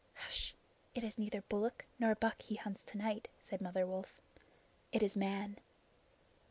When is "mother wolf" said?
3.61-4.19